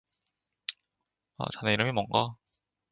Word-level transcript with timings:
"아, 1.37 1.45
자네 1.53 1.73
이름이 1.73 1.91
뭐인가?" 1.91 2.33